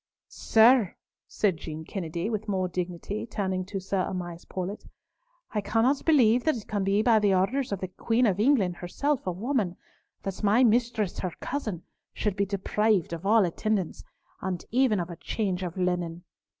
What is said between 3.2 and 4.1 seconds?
turning to Sir